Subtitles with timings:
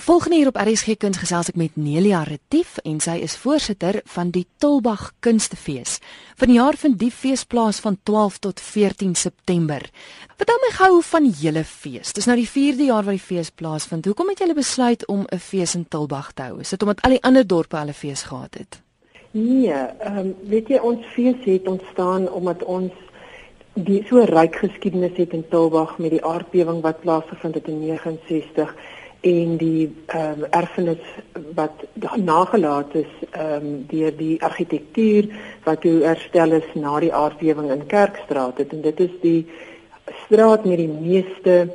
[0.00, 4.30] Volgende hier op RSG Kuns gesels ek met Nelia Retief en sy is voorsitter van
[4.32, 5.98] die Tulbag Kunstefees.
[6.40, 9.84] Vanjaar vind die fees plaas van 12 tot 14 September.
[10.40, 12.14] Vertel my gou van julle fees.
[12.16, 14.08] Dis nou die 4de jaar wat die fees plaasvind.
[14.08, 16.60] Hoekom het julle besluit om 'n fees in Tulbag te hou?
[16.60, 18.80] Is dit omdat al die ander dorpe hulle fees gehad het?
[19.30, 22.92] Nee, ehm um, weet jy ons fees het ontstaan omdat ons
[23.74, 28.74] die so ryk geskiedenis het in Tulbag met die aardbewing wat plaasgevind het in 69
[29.20, 31.04] en die ehm um, erfenis
[31.54, 31.84] wat
[32.16, 35.28] nagelaat is ehm um, deur die argitektuur
[35.64, 39.46] wat toe herstel is na die aardbewing in Kerkstraat het en dit is die
[40.24, 41.68] straat met die meeste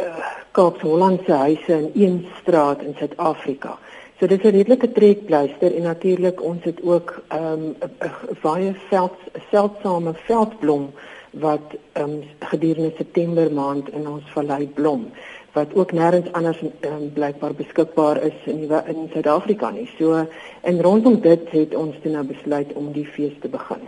[0.00, 3.78] uh, Kaapse-Hollandse huise in een straat in Suid-Afrika.
[4.18, 8.74] So dit is 'n redelike trekpleister en natuurlik ons het ook ehm um, 'n baie
[8.88, 9.16] veld
[9.50, 10.90] seldsame veldblom
[11.30, 15.10] wat ehm um, gedurende September maand in ons vallei blom
[15.52, 19.88] wat ook nêrens anders um, blykbaar beskikbaar is in die, in Suid-Afrika nie.
[19.98, 20.26] So
[20.60, 23.82] en rondom dit het ons toe nou besluit om die fees te begin.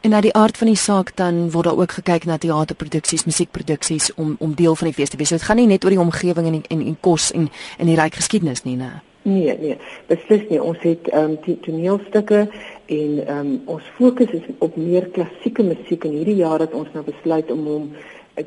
[0.00, 4.14] En na die aard van die saak dan word daar ook gekyk na teaterproduksies, musiekproduksies
[4.14, 5.28] om om deel van die fees te wees.
[5.28, 7.48] So dit gaan nie net oor die omgewing en en, en kos en
[7.78, 8.98] in die ryk geskiedenis nie, nee.
[9.22, 9.76] Nee, nee.
[10.06, 10.60] Beslis nie.
[10.62, 12.46] Ons het ehm um, toneelstukke
[12.86, 16.88] en ehm um, ons fokus is op meer klassieke musiek en hierdie jaar het ons
[16.94, 17.90] nou besluit om hom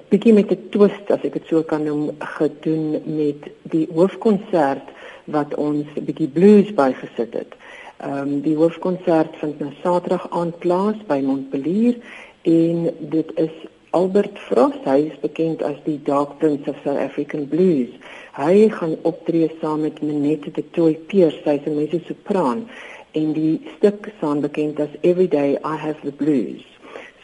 [0.09, 4.87] bietjie met 'n twist as ek dit so kan noem gedoen met die hoofkonsert
[5.25, 7.51] wat ons 'n bietjie blues bygesit het.
[7.97, 11.95] Ehm um, die hoofkonsert vind nou Saterdag aand plaas by Montpellier
[12.41, 13.55] en dit is
[13.91, 17.89] Albert Frost, hy is bekend as die Dark Prince of South African Blues.
[18.37, 22.67] Hy gaan optree saam met Minette de Toy Pierce, sy is 'n mezzo-sopran
[23.11, 26.63] en die stuk staan bekend as Everyday I Have the Blues.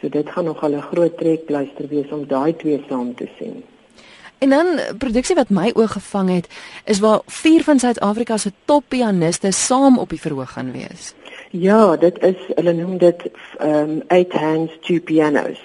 [0.00, 3.64] So dit gaan nog al 'n groot trekpleister wees om daai twee saam te sien.
[4.38, 4.66] En dan
[4.98, 6.46] produksie wat my oog gevang het,
[6.84, 11.14] is waar vier van Suid-Afrika se toppianiste saam op die verhoog gaan wees.
[11.50, 15.58] Ja, dit is hulle noem dit um eight hands two pianos.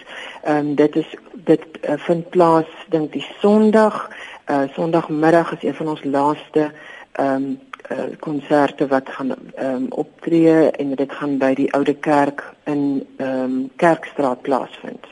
[0.47, 4.09] Um dit is dit uh, vind plaas dink die Sondag,
[4.49, 6.72] uh Sondagmiddag is een van ons laaste
[7.19, 11.94] um Eh, konserte uh, wat gaan ehm um, optree en dit gaan by die oude
[11.94, 15.07] kerk in ehm um, Kerkstraat plaasvind.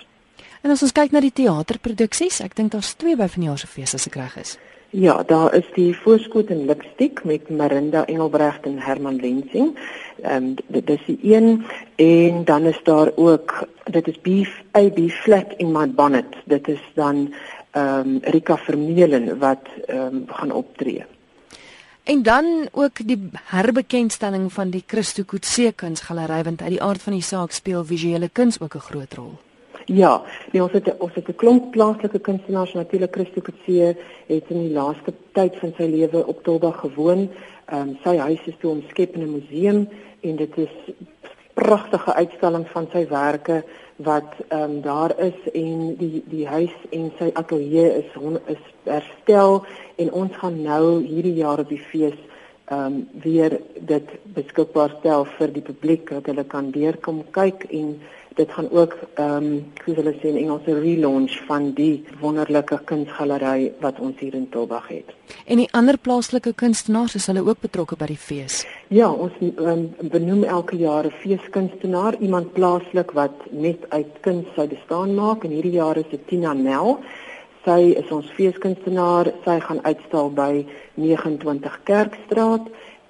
[0.61, 3.95] En as ons kyk na die teaterproduksies, ek dink daar's twee by vanjaar se fees
[3.97, 4.55] as ek reg is.
[4.95, 9.75] Ja, daar is die Voorskoot en Lipstick met Marinda Engelbrecht en Herman Lensing.
[10.23, 11.65] Ehm um, dit is die een
[11.95, 16.39] en dan is daar ook dit is Beef AB Flat in my bonnet.
[16.45, 17.33] Dit is dan
[17.71, 21.03] ehm um, Rika Vermeulen wat ehm um, gaan optree.
[22.03, 27.13] En dan ook die herbekenstelling van die Christo Kutse kunsgalery want uit die aard van
[27.13, 29.34] die saak speel visuele kuns ook 'n groot rol.
[29.85, 33.97] Ja, nee, ons het ons het 'n klomp plaaslike kunstenaars natuurlik Christo Kutse
[34.28, 37.29] het in die laaste tyd van sy lewe op Tolba gewoon.
[37.66, 39.90] Ehm um, sy huis is toe omskep in 'n museum
[40.22, 40.94] en dit is
[41.53, 43.63] pragtige uitstalling van sy werke
[44.03, 49.63] wat ehm um, daar is en die die huis en sy ateljee is is herstel
[49.95, 52.17] en ons gaan nou hierdie jaar op die fees
[52.66, 53.59] ehm um, weer
[53.94, 58.00] dit beskikbaar stel vir die publiek dat hulle kan deurkom kyk en
[58.35, 62.79] dit gaan ook ehm um, hoe hulle sê in Engels 'n relaunch van die wonderlike
[62.83, 65.09] kunsgalery wat ons hier in Tobag het.
[65.45, 68.65] En die ander plaaslike kunstenaars is hulle ook betrokke by die fees.
[68.87, 74.67] Ja, ons um, benoem elke jaar 'n feeskunstenaar, iemand plaaslik wat net uit kuns sy
[74.67, 76.99] bestaan maak en hierdie jaar is dit Tina Nel.
[77.65, 79.33] Sy is ons feeskunstenaar.
[79.45, 82.61] Sy gaan uitstal by 29 Kerkstraat